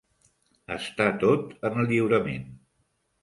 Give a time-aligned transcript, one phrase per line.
[0.75, 2.49] Està tot en el lliurament.